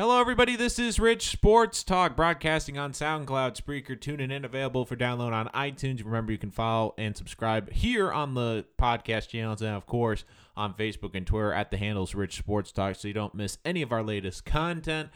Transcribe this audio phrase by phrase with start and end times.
[0.00, 0.56] Hello, everybody.
[0.56, 5.48] This is Rich Sports Talk, broadcasting on SoundCloud, Spreaker, TuneIn, and available for download on
[5.48, 6.02] iTunes.
[6.02, 10.24] Remember, you can follow and subscribe here on the podcast channels, and of course
[10.56, 13.82] on Facebook and Twitter at the handles Rich Sports Talk, so you don't miss any
[13.82, 15.10] of our latest content.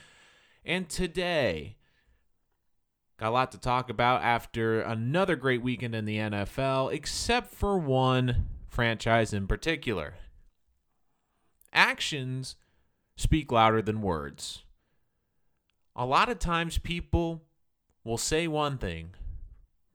[0.67, 1.79] And today,
[3.17, 7.79] got a lot to talk about after another great weekend in the NFL, except for
[7.79, 10.17] one franchise in particular.
[11.73, 12.57] Actions
[13.17, 14.64] speak louder than words
[15.97, 17.43] a lot of times people
[18.03, 19.11] will say one thing,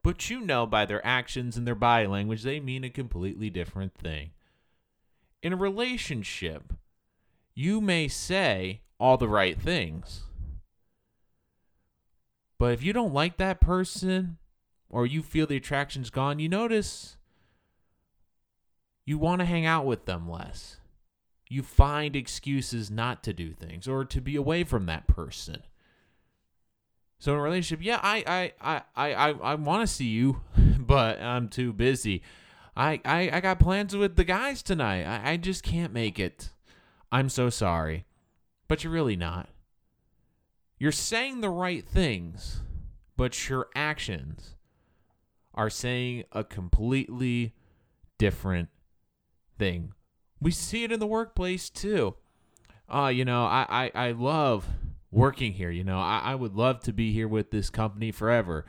[0.04, 3.94] but you know by their actions and their body language, they mean a completely different
[3.94, 4.32] thing.
[5.42, 6.74] In a relationship,
[7.54, 10.22] you may say all the right things.
[12.58, 14.38] But if you don't like that person
[14.90, 17.18] or you feel the attraction's gone, you notice
[19.06, 20.78] you want to hang out with them less.
[21.50, 25.64] You find excuses not to do things or to be away from that person.
[27.20, 30.42] So in a relationship, yeah, I I I I I want to see you,
[30.80, 32.24] but I'm too busy.
[32.78, 35.04] I, I I got plans with the guys tonight.
[35.04, 36.50] I, I just can't make it.
[37.12, 38.06] I'm so sorry.
[38.70, 39.50] But you're really not.
[40.78, 42.62] You're saying the right things,
[43.18, 44.56] but your actions
[45.54, 47.54] are saying a completely
[48.18, 48.70] different
[49.58, 49.92] thing.
[50.40, 52.16] We see it in the workplace too.
[52.88, 54.66] Uh, you know, I, I, I love
[55.12, 55.72] working here.
[55.72, 58.66] You know, I, I would love to be here with this company forever.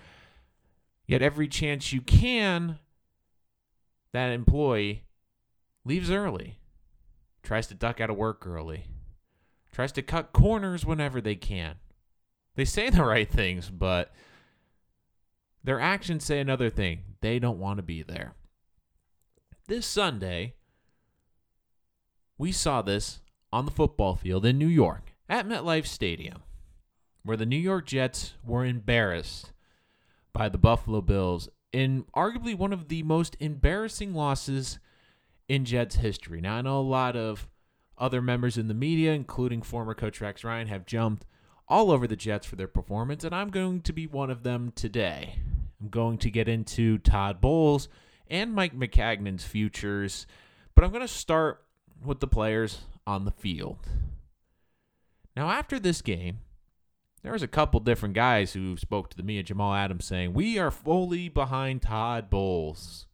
[1.07, 2.79] Yet every chance you can,
[4.13, 5.05] that employee
[5.85, 6.59] leaves early,
[7.43, 8.85] tries to duck out of work early,
[9.73, 11.77] tries to cut corners whenever they can.
[12.55, 14.13] They say the right things, but
[15.65, 17.01] their actions say another thing.
[17.21, 18.35] They don't want to be there.
[19.67, 20.55] This Sunday,
[22.39, 23.21] we saw this
[23.53, 26.43] on the football field in New York at MetLife Stadium,
[27.23, 29.53] where the New York Jets were embarrassed
[30.33, 34.81] by the Buffalo Bills in arguably one of the most embarrassing losses
[35.49, 36.41] in Jets history.
[36.41, 37.49] Now, I know a lot of
[37.97, 41.25] other members in the media, including former coach Rex Ryan, have jumped
[41.69, 44.73] all over the Jets for their performance, and I'm going to be one of them
[44.75, 45.37] today.
[45.81, 47.89] I'm going to get into Todd Bowles
[48.27, 50.27] and Mike Maccagnan's futures,
[50.75, 51.63] but I'm going to start
[52.05, 53.87] with the players on the field.
[55.37, 56.41] Now, after this game,
[57.23, 60.59] there was a couple different guys who spoke to the media, Jamal Adams, saying, We
[60.59, 63.07] are fully behind Todd Bowles.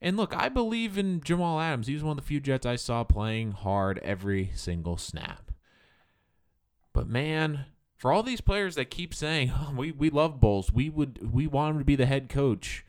[0.00, 1.86] And look, I believe in Jamal Adams.
[1.86, 5.50] He was one of the few Jets I saw playing hard every single snap.
[6.92, 7.66] But man,
[7.96, 11.46] for all these players that keep saying, oh, we, we love Bowles, we would we
[11.46, 12.84] want him to be the head coach,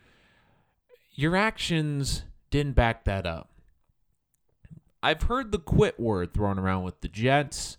[1.14, 3.50] your actions didn't back that up.
[5.02, 7.78] I've heard the quit word thrown around with the Jets.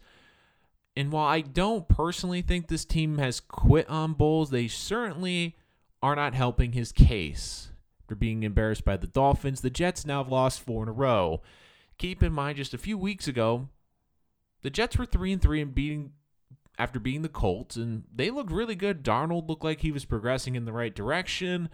[0.98, 5.54] And while I don't personally think this team has quit on Bowles, they certainly
[6.02, 7.70] are not helping his case.
[8.02, 11.40] After being embarrassed by the Dolphins, the Jets now have lost four in a row.
[11.98, 13.68] Keep in mind, just a few weeks ago,
[14.62, 16.14] the Jets were three and three and beating
[16.80, 19.04] after beating the Colts, and they looked really good.
[19.04, 21.68] Darnold looked like he was progressing in the right direction.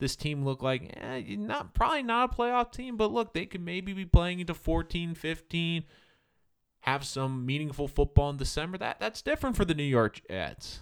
[0.00, 3.62] This team looked like eh, not probably not a playoff team, but look, they could
[3.62, 5.84] maybe be playing into 14, 15
[6.86, 10.80] have some meaningful football in December, that that's different for the New York Jets.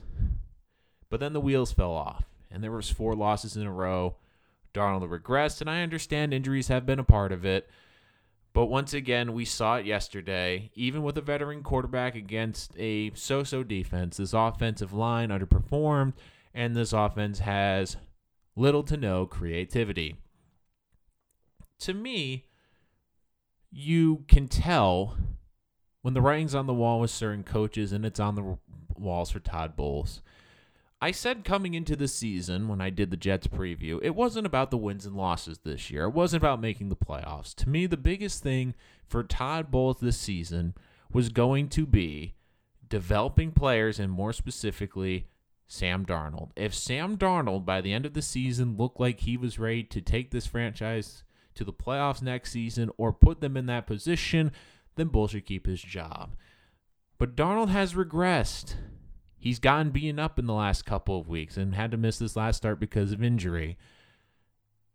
[1.08, 4.16] But then the wheels fell off, and there was four losses in a row.
[4.74, 7.70] Darnold regressed, and I understand injuries have been a part of it.
[8.52, 10.70] But once again, we saw it yesterday.
[10.74, 16.12] Even with a veteran quarterback against a so-so defense, this offensive line underperformed,
[16.52, 17.96] and this offense has
[18.56, 20.16] little to no creativity.
[21.80, 22.46] To me,
[23.70, 25.16] you can tell
[26.04, 28.58] when the writing's on the wall with certain coaches and it's on the
[28.94, 30.20] walls for Todd Bowles.
[31.00, 34.70] I said coming into the season when I did the Jets preview, it wasn't about
[34.70, 36.04] the wins and losses this year.
[36.04, 37.54] It wasn't about making the playoffs.
[37.54, 38.74] To me, the biggest thing
[39.08, 40.74] for Todd Bowles this season
[41.10, 42.34] was going to be
[42.86, 45.28] developing players and more specifically
[45.66, 46.50] Sam Darnold.
[46.54, 50.02] If Sam Darnold by the end of the season looked like he was ready to
[50.02, 51.24] take this franchise
[51.54, 54.52] to the playoffs next season or put them in that position,
[54.96, 56.36] then Bowles should keep his job.
[57.18, 58.74] But Darnold has regressed.
[59.36, 62.36] He's gotten beaten up in the last couple of weeks and had to miss this
[62.36, 63.76] last start because of injury.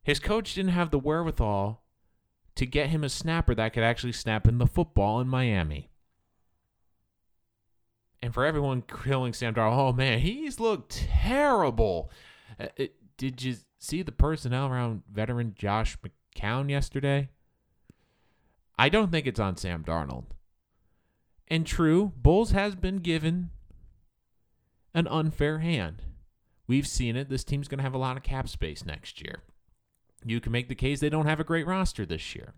[0.04, 1.84] His coach didn't have the wherewithal
[2.56, 5.90] to get him a snapper that could actually snap in the football in Miami.
[8.22, 12.12] And for everyone killing Sam Darnold, oh man, he's looked terrible.
[12.60, 15.98] Uh, it, did you see the personnel around veteran Josh
[16.36, 17.30] McCown yesterday?
[18.80, 20.28] I don't think it's on Sam Darnold.
[21.50, 23.50] And true, Bowles has been given
[24.94, 26.04] an unfair hand.
[26.66, 27.28] We've seen it.
[27.28, 29.44] This team's going to have a lot of cap space next year.
[30.24, 32.54] You can make the case they don't have a great roster this year.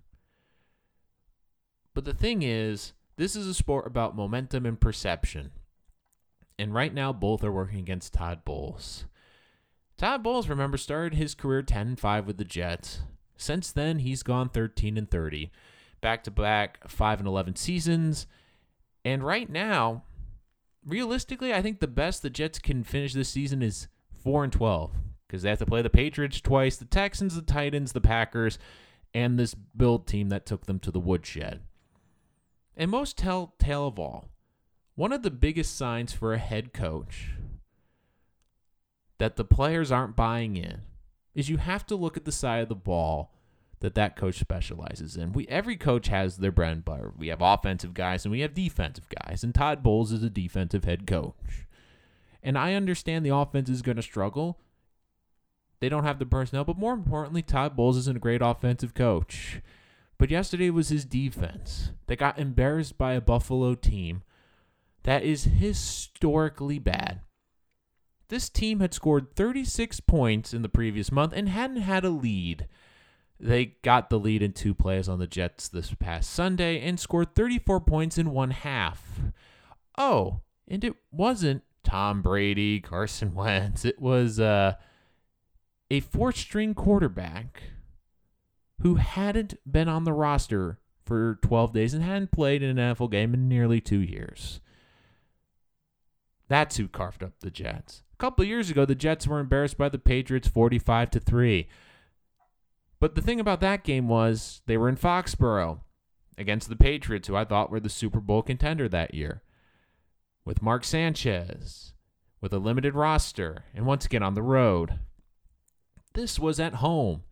[1.95, 5.49] But the thing is, this is a sport about momentum and perception.
[6.59, 9.05] And right now, both are working against Todd Bowles.
[9.97, 12.99] Todd Bowles, remember, started his career 10 5 with the Jets.
[13.37, 15.49] Since then, he's gone 13 and 30,
[16.01, 18.27] back to back 5 and 11 seasons.
[19.05, 20.03] And right now,
[20.85, 23.87] realistically, I think the best the Jets can finish this season is
[24.23, 24.91] 4 and 12
[25.27, 28.59] because they have to play the Patriots twice, the Texans, the Titans, the Packers,
[29.13, 31.61] and this Bills team that took them to the woodshed.
[32.75, 34.29] And most telltale of all,
[34.95, 37.29] one of the biggest signs for a head coach
[39.19, 40.81] that the players aren't buying in
[41.33, 43.31] is you have to look at the side of the ball
[43.81, 45.33] that that coach specializes in.
[45.33, 47.11] We every coach has their bread and butter.
[47.17, 50.85] We have offensive guys and we have defensive guys, and Todd Bowles is a defensive
[50.85, 51.67] head coach.
[52.41, 54.57] And I understand the offense is going to struggle.
[55.79, 59.61] They don't have the personnel, but more importantly, Todd Bowles isn't a great offensive coach.
[60.17, 61.91] But yesterday was his defense.
[62.05, 64.21] They got embarrassed by a Buffalo team
[65.03, 67.21] that is historically bad.
[68.29, 72.67] This team had scored 36 points in the previous month and hadn't had a lead.
[73.41, 77.33] They got the lead in two plays on the Jets this past Sunday and scored
[77.33, 79.19] 34 points in one half.
[79.97, 83.83] Oh, and it wasn't Tom Brady, Carson Wentz.
[83.83, 84.75] It was uh,
[85.89, 87.63] a fourth string quarterback
[88.83, 93.09] who hadn't been on the roster for 12 days and hadn't played in an NFL
[93.09, 94.59] game in nearly two years.
[96.47, 99.89] That's who carved up the Jets A couple years ago, the Jets were embarrassed by
[99.89, 101.67] the Patriots 45 to 3.
[103.01, 105.79] But the thing about that game was they were in Foxborough
[106.37, 109.41] against the Patriots, who I thought were the Super Bowl contender that year,
[110.45, 111.93] with Mark Sanchez,
[112.39, 114.99] with a limited roster, and once again on the road.
[116.13, 117.23] This was at home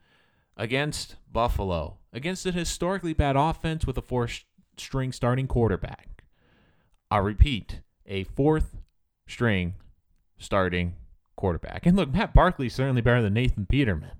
[0.57, 4.45] against Buffalo, against a historically bad offense with a fourth
[4.75, 6.23] string starting quarterback.
[7.11, 8.77] I'll repeat, a fourth
[9.27, 9.75] string
[10.39, 10.95] starting
[11.35, 11.85] quarterback.
[11.85, 14.18] And look, Matt Barkley's certainly better than Nathan Peterman.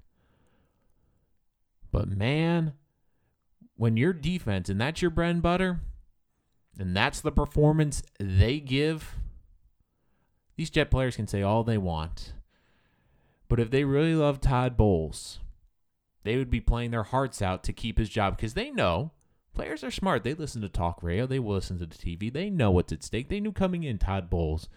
[1.91, 2.73] But man,
[3.75, 5.79] when your defense and that's your bread and butter,
[6.77, 9.15] and that's the performance they give,
[10.55, 12.33] these Jet players can say all they want.
[13.47, 15.39] But if they really love Todd Bowles,
[16.23, 19.11] they would be playing their hearts out to keep his job because they know
[19.53, 20.23] players are smart.
[20.23, 23.29] They listen to talk radio, they listen to the TV, they know what's at stake.
[23.29, 24.69] They knew coming in Todd Bowles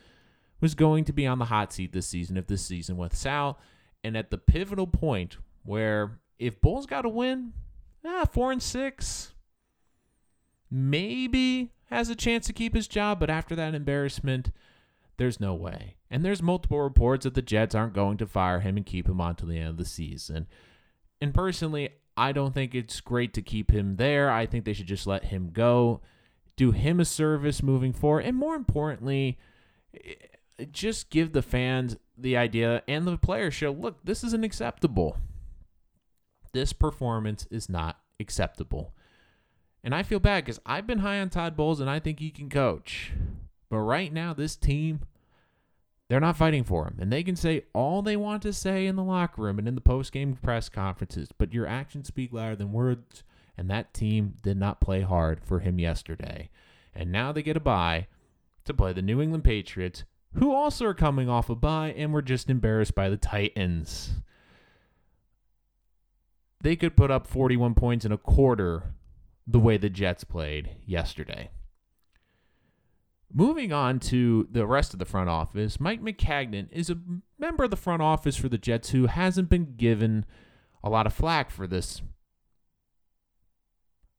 [0.61, 3.59] was going to be on the hot seat this season if this season with Sal.
[4.05, 7.53] And at the pivotal point where if Bowles got to win,
[8.05, 9.33] ah, four and six,
[10.71, 13.21] maybe has a chance to keep his job.
[13.21, 14.51] But after that embarrassment,
[15.19, 15.97] there's no way.
[16.11, 19.21] And there's multiple reports that the Jets aren't going to fire him and keep him
[19.21, 20.49] on to the end of the season.
[21.21, 24.31] And personally, I don't think it's great to keep him there.
[24.31, 26.01] I think they should just let him go,
[26.57, 29.39] do him a service moving forward, and more importantly,
[30.73, 35.17] just give the fans the idea and the players show look, this isn't acceptable.
[36.53, 38.95] This performance is not acceptable.
[39.85, 42.31] And I feel bad because I've been high on Todd Bowles and I think he
[42.31, 43.13] can coach.
[43.69, 45.01] But right now, this team,
[46.09, 46.99] they're not fighting for him.
[47.01, 49.75] And they can say all they want to say in the locker room and in
[49.75, 53.25] the post game press conferences, but your actions speak louder than words.
[53.57, 56.51] And that team did not play hard for him yesterday.
[56.95, 58.07] And now they get a bye
[58.65, 60.05] to play the New England Patriots,
[60.35, 64.21] who also are coming off a bye and were just embarrassed by the Titans.
[66.63, 68.95] They could put up 41 points in a quarter
[69.47, 71.51] the way the Jets played yesterday.
[73.35, 76.99] Moving on to the rest of the front office, Mike Maccagnan is a
[77.39, 80.25] member of the front office for the Jets who hasn't been given
[80.85, 82.01] a lot of flack for this.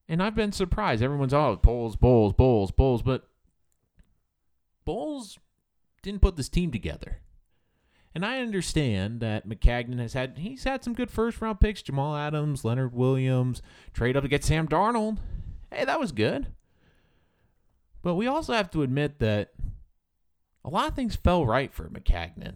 [0.09, 1.01] And I've been surprised.
[1.01, 3.01] Everyone's, oh, Bowles, Bowles, Bowles, Bowles.
[3.01, 3.25] But
[4.83, 5.39] Bowles
[6.01, 7.19] didn't put this team together.
[8.15, 12.15] And I understand that Maccagnan has had he's had some good first round picks, Jamal
[12.15, 13.61] Adams, Leonard Williams,
[13.93, 15.17] trade up to get Sam Darnold.
[15.71, 16.47] Hey, that was good.
[18.03, 19.53] But we also have to admit that
[20.63, 22.55] a lot of things fell right for Maccagnan.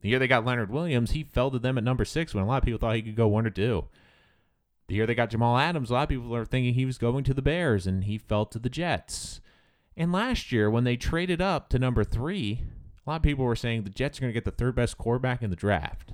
[0.00, 2.46] The year they got Leonard Williams, he fell to them at number six when a
[2.46, 3.86] lot of people thought he could go one or two.
[4.88, 7.22] The year they got Jamal Adams, a lot of people are thinking he was going
[7.24, 9.40] to the Bears, and he fell to the Jets.
[9.96, 12.62] And last year, when they traded up to number three,
[13.10, 14.96] a lot of people were saying the Jets are going to get the third best
[14.96, 16.12] quarterback in the draft.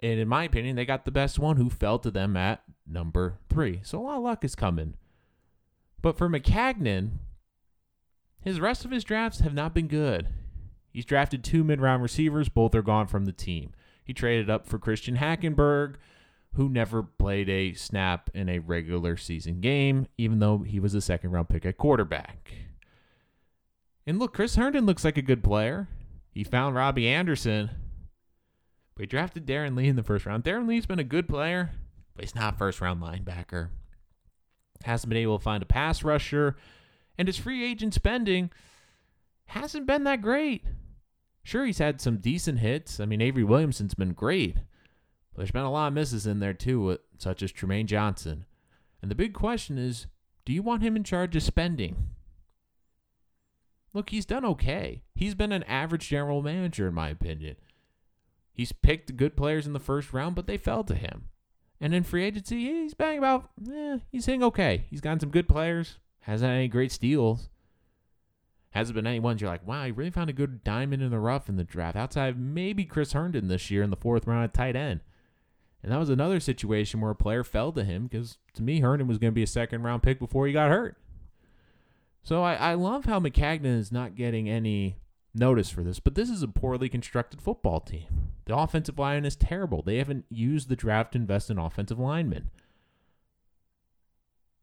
[0.00, 3.38] And in my opinion, they got the best one who fell to them at number
[3.48, 3.80] three.
[3.82, 4.92] So a lot of luck is coming.
[6.02, 7.12] But for Maccagnan,
[8.42, 10.28] His rest of his drafts have not been good.
[10.90, 13.72] He's drafted two mid round receivers, both are gone from the team.
[14.04, 15.94] He traded up for Christian Hackenberg,
[16.56, 21.00] who never played a snap in a regular season game, even though he was a
[21.00, 22.52] second round pick at quarterback.
[24.10, 25.86] And look, Chris Herndon looks like a good player.
[26.32, 27.70] He found Robbie Anderson,
[28.96, 30.42] We drafted Darron Lee in the first round.
[30.42, 31.70] Darron Lee's been a good player,
[32.16, 33.68] but he's not first round linebacker.
[34.82, 36.56] Hasn't been able to find a pass rusher,
[37.18, 38.50] and his free agent spending
[39.44, 40.64] hasn't been that great.
[41.44, 42.98] Sure, he's had some decent hits.
[42.98, 44.56] I mean, Avery Williamson's been great.
[44.56, 48.44] But there's been a lot of misses in there too, such as Trumaine Johnson.
[49.02, 50.08] And the big question is
[50.44, 52.08] do you want him in charge of spending?
[53.92, 55.02] Look, he's done okay.
[55.14, 57.56] He's been an average general manager, in my opinion.
[58.52, 61.28] He's picked good players in the first round, but they fell to him.
[61.80, 64.84] And in free agency, he's bang about, eh, he's hitting okay.
[64.90, 67.48] He's gotten some good players, hasn't had any great steals.
[68.72, 71.18] Hasn't been any ones you're like, wow, he really found a good diamond in the
[71.18, 71.96] rough in the draft.
[71.96, 75.00] Outside of maybe Chris Herndon this year in the fourth round at tight end.
[75.82, 79.08] And that was another situation where a player fell to him because to me, Herndon
[79.08, 80.96] was going to be a second round pick before he got hurt.
[82.22, 84.96] So I, I love how Maccagnan is not getting any
[85.34, 88.32] notice for this, but this is a poorly constructed football team.
[88.46, 89.82] The offensive line is terrible.
[89.82, 92.50] They haven't used the draft to invest in offensive linemen.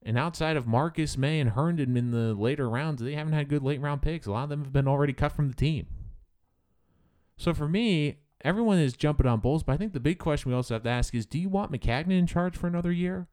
[0.04, 3.64] And outside of Marcus Maye and Herndon in the later rounds, they haven't had good
[3.64, 4.28] late round picks.
[4.28, 5.88] A lot of them have been already cut from the team.
[7.38, 10.56] So for me, everyone is jumping on Bowles, but I think the big question we
[10.56, 13.28] also have to ask is do you want Maccagnan in charge for another year?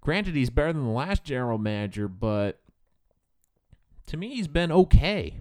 [0.00, 2.60] Granted, he's better than the last general manager, but
[4.10, 5.36] to me, he's been okay.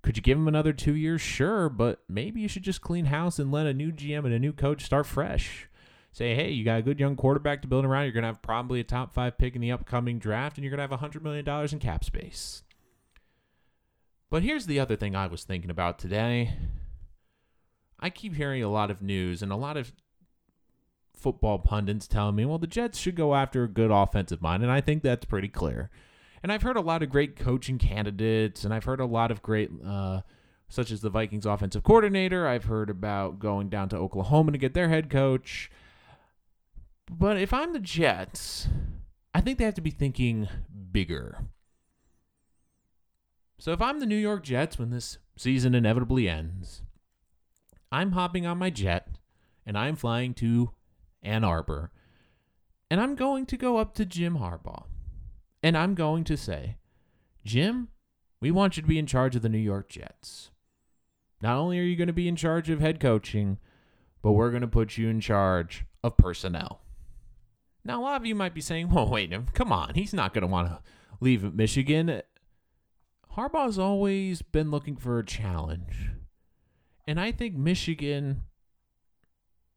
[0.00, 1.20] Could you give him another two years?
[1.20, 4.38] Sure, but maybe you should just clean house and let a new GM and a
[4.38, 5.68] new coach start fresh.
[6.12, 8.04] Say, hey, you got a good young quarterback to build around.
[8.04, 10.70] You're going to have probably a top five pick in the upcoming draft, and you're
[10.70, 12.62] going to have $100 million in cap space.
[14.30, 16.54] But here's the other thing I was thinking about today.
[17.98, 19.92] I keep hearing a lot of news and a lot of
[21.16, 24.70] football pundits telling me, well, the Jets should go after a good offensive mind, and
[24.70, 25.90] I think that's pretty clear.
[26.44, 29.40] And I've heard a lot of great coaching candidates, and I've heard a lot of
[29.40, 30.20] great, uh,
[30.68, 32.46] such as the Vikings offensive coordinator.
[32.46, 35.70] I've heard about going down to Oklahoma to get their head coach.
[37.10, 38.68] But if I'm the Jets,
[39.34, 40.46] I think they have to be thinking
[40.92, 41.46] bigger.
[43.58, 46.82] So if I'm the New York Jets when this season inevitably ends,
[47.90, 49.08] I'm hopping on my jet
[49.64, 50.72] and I'm flying to
[51.22, 51.90] Ann Arbor.
[52.90, 54.84] And I'm going to go up to Jim Harbaugh.
[55.64, 56.76] And I'm going to say,
[57.42, 57.88] Jim,
[58.38, 60.50] we want you to be in charge of the New York Jets.
[61.40, 63.56] Not only are you going to be in charge of head coaching,
[64.20, 66.82] but we're going to put you in charge of personnel.
[67.82, 69.94] Now, a lot of you might be saying, well, wait, a minute, come on.
[69.94, 70.80] He's not going to want to
[71.18, 72.20] leave Michigan.
[73.34, 76.10] Harbaugh's always been looking for a challenge.
[77.08, 78.42] And I think Michigan,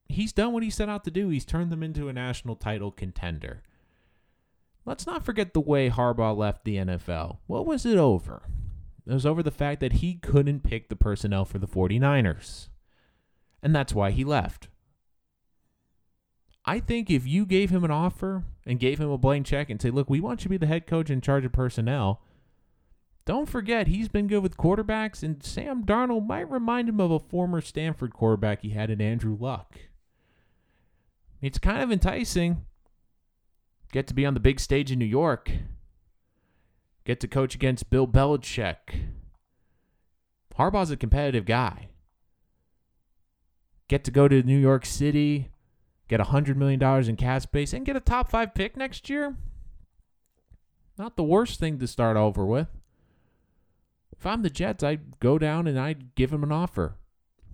[0.09, 1.29] he's done what he set out to do.
[1.29, 3.63] He's turned them into a national title contender.
[4.87, 7.39] Let's not forget the way Harbaugh left the NFL.
[7.45, 8.43] What was it over?
[9.05, 12.69] It was over the fact that he couldn't pick the personnel for the 49ers.
[13.61, 14.69] And that's why he left.
[16.63, 19.81] I think if you gave him an offer and gave him a blank check and
[19.81, 22.21] say, look, we want you to be the head coach in charge of personnel,
[23.25, 27.19] don't forget he's been good with quarterbacks, and Sam Darnold might remind him of a
[27.19, 29.77] former Stanford quarterback he had in Andrew Luck.
[31.41, 32.65] It's kind of enticing
[33.91, 35.51] get to be on the big stage in New York,
[37.05, 38.77] get to coach against Bill Belichick.
[40.57, 41.89] Harbaugh's a competitive guy.
[43.87, 45.49] Get to go to New York City,
[46.07, 49.37] get $100 million in cap space, and get a top five pick next year.
[50.97, 52.67] Not the worst thing to start over with.
[54.17, 56.97] If I'm the Jets, I'd go down and I'd give him an offer.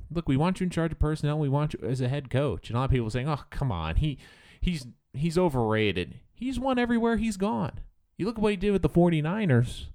[0.09, 1.39] Look, we want you in charge of personnel.
[1.39, 2.69] We want you as a head coach.
[2.69, 4.17] And a lot of people saying, "Oh, come on, he
[4.61, 6.19] he's he's overrated.
[6.33, 7.79] He's won everywhere he's gone.
[8.17, 9.85] You look at what he did with the 49ers,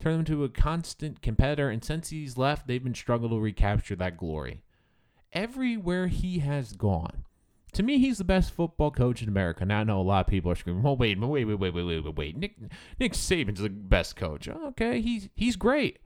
[0.00, 3.96] turn them into a constant competitor, and since he's left, they've been struggling to recapture
[3.96, 4.62] that glory.
[5.32, 7.24] Everywhere he has gone,
[7.72, 9.64] to me, he's the best football coach in America.
[9.64, 12.04] Now I know a lot of people are screaming, "Well, wait, wait, wait, wait, wait,
[12.04, 12.56] wait, wait, Nick
[12.98, 15.98] Nick Saban's the best coach." Oh, okay, he's he's great.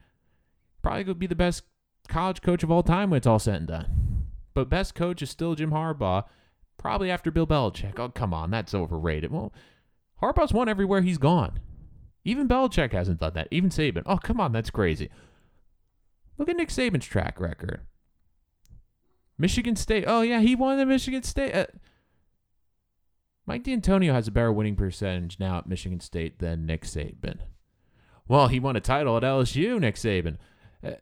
[0.83, 1.63] Probably gonna be the best
[2.09, 4.27] college coach of all time when it's all said and done.
[4.55, 6.25] But best coach is still Jim Harbaugh,
[6.83, 7.97] Probably after Bill Belichick.
[8.01, 9.31] Oh, come on, that's overrated.
[9.31, 9.53] Well,
[10.21, 11.61] Harbaugh's won everywhere he's gone.
[12.25, 13.47] Even Belichick hasn't done that.
[13.53, 14.03] Even Saban.
[14.05, 15.09] Oh, come on, that's crazy.
[16.39, 17.83] Look at Nick Saban's track record.
[19.39, 20.05] Michigan State.
[20.09, 21.55] Oh, yeah, he won the Michigan State.
[21.55, 21.67] Uh,
[23.47, 27.39] Mike Dantonio has a better winning percentage now at Michigan State than Nick Saban.
[28.27, 30.37] Well, he won a title at LSU, Nick Saban.
[30.85, 30.95] Uh,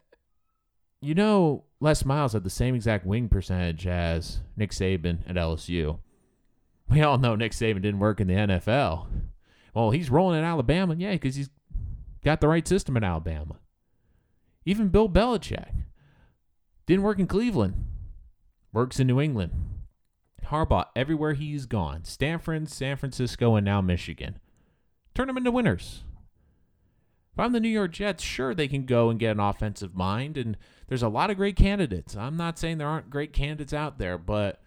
[1.00, 5.98] you know, Les Miles had the same exact wing percentage as Nick Saban at LSU.
[6.88, 9.06] We all know Nick Saban didn't work in the NFL.
[9.74, 11.48] Well, he's rolling in Alabama, yeah, because he's
[12.24, 13.56] got the right system in Alabama.
[14.66, 15.84] Even Bill Belichick
[16.86, 17.86] didn't work in Cleveland,
[18.72, 19.52] works in New England.
[20.46, 24.38] Harbaugh, everywhere he's gone, Stanford, San Francisco, and now Michigan,
[25.14, 26.02] turn them into winners.
[27.32, 30.36] If I'm the New York Jets, sure, they can go and get an offensive mind,
[30.36, 30.56] and
[30.88, 32.16] there's a lot of great candidates.
[32.16, 34.60] I'm not saying there aren't great candidates out there, but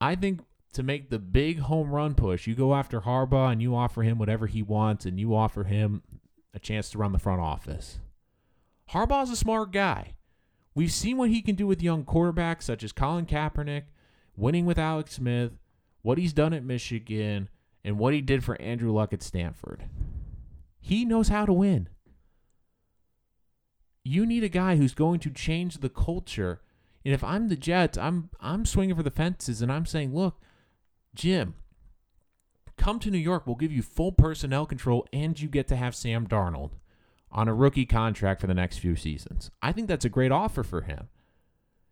[0.00, 0.40] I think
[0.72, 4.18] to make the big home run push, you go after Harbaugh and you offer him
[4.18, 6.02] whatever he wants, and you offer him
[6.52, 8.00] a chance to run the front office.
[8.90, 10.14] Harbaugh's a smart guy.
[10.74, 13.84] We've seen what he can do with young quarterbacks such as Colin Kaepernick,
[14.36, 15.52] winning with Alex Smith,
[16.02, 17.48] what he's done at Michigan,
[17.84, 19.84] and what he did for Andrew Luck at Stanford.
[20.80, 21.88] He knows how to win.
[24.02, 26.62] You need a guy who's going to change the culture.
[27.04, 30.40] And if I'm the Jets, I'm I'm swinging for the fences and I'm saying, "Look,
[31.14, 31.54] Jim,
[32.76, 33.46] come to New York.
[33.46, 36.72] We'll give you full personnel control and you get to have Sam Darnold
[37.30, 40.62] on a rookie contract for the next few seasons." I think that's a great offer
[40.62, 41.08] for him.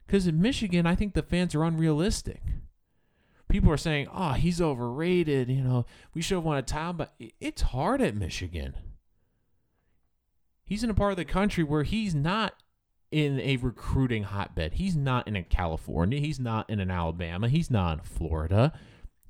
[0.08, 2.42] Cuz in Michigan, I think the fans are unrealistic
[3.48, 7.14] people are saying, "Oh, he's overrated." You know, we should have won a title, but
[7.40, 8.74] it's hard at Michigan.
[10.64, 12.54] He's in a part of the country where he's not
[13.10, 14.74] in a recruiting hotbed.
[14.74, 16.20] He's not in a California.
[16.20, 17.48] He's not in an Alabama.
[17.48, 18.78] He's not in Florida.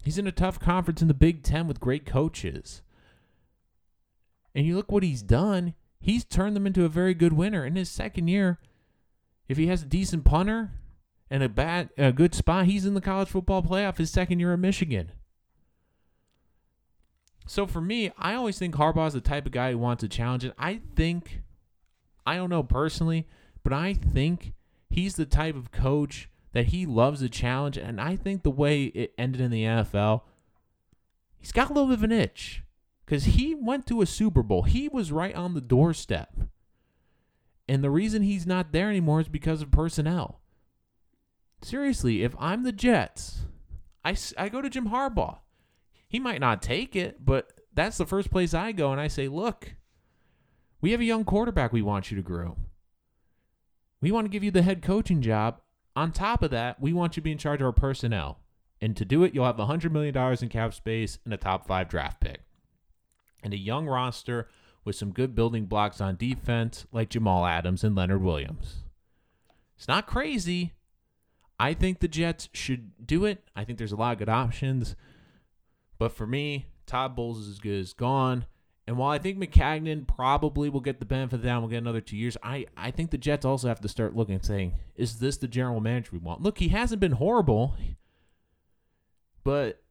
[0.03, 2.83] He's in a tough conference in the Big Ten with great coaches.
[4.55, 5.75] And you look what he's done.
[6.01, 7.65] He's turned them into a very good winner.
[7.65, 8.59] In his second year,
[9.49, 10.73] if he has a decent punter,
[11.31, 12.67] and a bad a good spot.
[12.67, 15.13] He's in the college football playoff his second year at Michigan.
[17.47, 20.09] So for me, I always think Harbaugh is the type of guy who wants a
[20.09, 20.45] challenge.
[20.45, 21.41] And I think,
[22.27, 23.27] I don't know personally,
[23.63, 24.53] but I think
[24.91, 27.79] he's the type of coach that he loves a challenge.
[27.79, 30.23] And I think the way it ended in the NFL,
[31.39, 32.65] he's got a little bit of an itch
[33.07, 34.65] because he went to a Super Bowl.
[34.65, 36.35] He was right on the doorstep.
[37.67, 40.41] And the reason he's not there anymore is because of personnel
[41.63, 43.41] seriously, if I'm the Jets,
[44.05, 45.39] I, I go to Jim Harbaugh.
[46.09, 49.29] He might not take it, but that's the first place I go and I say,
[49.29, 49.75] look,
[50.81, 52.67] we have a young quarterback we want you to groom.
[54.01, 55.61] We want to give you the head coaching job.
[55.97, 58.39] On top of that, we want you to be in charge of our personnel.
[58.81, 61.89] And to do it, you'll have $100 million in cap space and a top five
[61.89, 62.43] draft pick.
[63.43, 64.49] And a young roster
[64.85, 68.85] with some good building blocks on defense like Jamal Adams and Leonard Williams.
[69.77, 70.75] It's not crazy,
[71.59, 73.43] I think the Jets should do it.
[73.57, 74.95] I think there's a lot of good options.
[75.99, 78.47] But for me, Todd Bowles is as good as gone.
[78.87, 81.79] And while I think Maccagnan probably will get the benefit of the doubt, will get
[81.79, 84.73] another two years, I, I think the Jets also have to start looking and saying,
[84.97, 86.41] is this the general manager we want?
[86.41, 87.75] Look, he hasn't been horrible,
[89.45, 89.83] but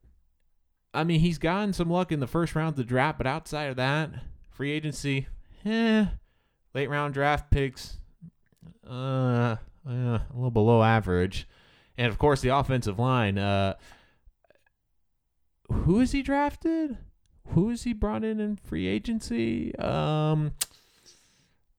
[0.95, 3.65] I mean, he's gotten some luck in the first round of the draft, but outside
[3.65, 4.09] of that,
[4.49, 5.27] free agency,
[5.63, 6.07] eh,
[6.73, 7.99] late round draft picks,
[8.89, 11.47] uh, uh a little below average.
[11.97, 13.37] And of course, the offensive line.
[13.37, 13.75] Uh,
[15.71, 16.97] who is he drafted?
[17.49, 19.75] Who is he brought in in free agency?
[19.77, 20.51] Um,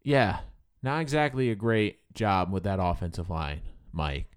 [0.02, 0.40] yeah,
[0.82, 3.60] not exactly a great job with that offensive line,
[3.92, 4.30] Mike.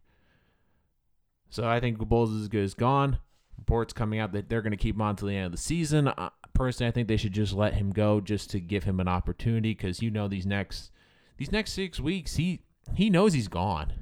[1.50, 3.20] So I think Bowles is as good as gone.
[3.58, 5.58] Reports coming out that they're going to keep him on to the end of the
[5.58, 6.08] season.
[6.08, 9.08] Uh, personally, I think they should just let him go just to give him an
[9.08, 10.92] opportunity because you know these next
[11.38, 12.62] these next six weeks he
[12.96, 13.94] he knows he's gone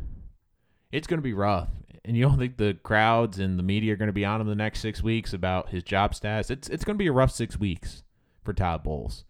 [0.92, 1.70] it's going to be rough.
[2.06, 4.48] And you don't think the crowds and the media are going to be on him
[4.48, 6.50] the next six weeks about his job status?
[6.50, 8.04] It's it's going to be a rough six weeks
[8.44, 9.26] for Todd Bowles.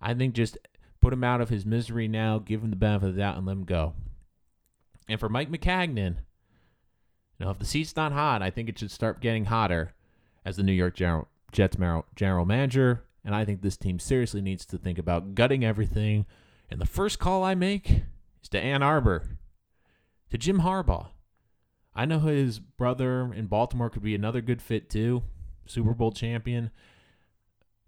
[0.00, 0.58] I think just
[1.00, 3.46] put him out of his misery now, give him the benefit of the doubt, and
[3.46, 3.94] let him go.
[5.08, 6.16] And for Mike Maccagnan,
[7.38, 9.94] you know, if the seat's not hot, I think it should start getting hotter
[10.44, 11.76] as the New York General, Jets
[12.16, 13.04] general manager.
[13.24, 16.26] And I think this team seriously needs to think about gutting everything.
[16.70, 18.02] And the first call I make
[18.42, 19.37] is to Ann Arbor
[20.30, 21.08] to Jim Harbaugh.
[21.94, 25.22] I know his brother in Baltimore could be another good fit too,
[25.66, 26.70] Super Bowl champion.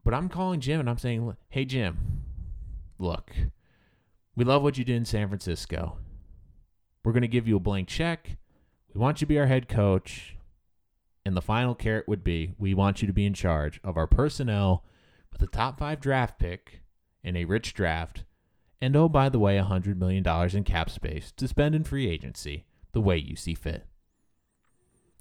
[0.04, 2.22] But I'm calling Jim and I'm saying, hey, Jim,
[2.98, 3.32] look,
[4.34, 5.98] we love what you did in San Francisco.
[7.04, 8.36] We're going to give you a blank check.
[8.92, 10.36] We want you to be our head coach.
[11.24, 14.06] And the final carrot would be we want you to be in charge of our
[14.06, 14.84] personnel
[15.32, 16.80] with a top five draft pick
[17.22, 18.24] in a rich draft
[18.80, 22.64] and oh, by the way, $100 million in cap space to spend in free agency
[22.92, 23.86] the way you see fit.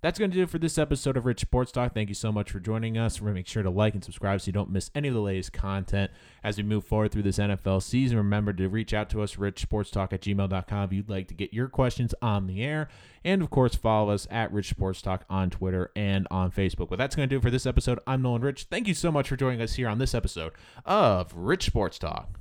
[0.02, 1.94] that's going to do it for this episode of Rich Sports Talk.
[1.94, 3.20] Thank you so much for joining us.
[3.20, 5.52] Remember, make sure to like and subscribe so you don't miss any of the latest
[5.52, 6.10] content
[6.42, 8.16] as we move forward through this NFL season.
[8.18, 11.68] Remember to reach out to us, richsportstalk at gmail.com, if you'd like to get your
[11.68, 12.88] questions on the air.
[13.26, 16.90] And, of course, follow us at Rich Sports Talk on Twitter and on Facebook.
[16.90, 18.00] But that's going to do it for this episode.
[18.08, 18.68] I'm Nolan Rich.
[18.72, 20.54] Thank you so much for joining us here on this episode
[20.86, 22.39] of Rich Sports Talk.